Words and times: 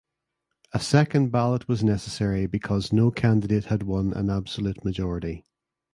A 0.73 0.79
second 0.79 1.31
ballot 1.31 1.67
was 1.67 1.83
necessary 1.83 2.47
because 2.47 2.91
no 2.91 3.11
candidate 3.11 3.65
had 3.65 3.83
won 3.83 4.13
an 4.13 4.31
absolute 4.31 4.83
majority. 4.83 5.45